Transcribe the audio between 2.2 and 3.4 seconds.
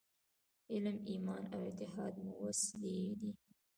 مو وسلې دي.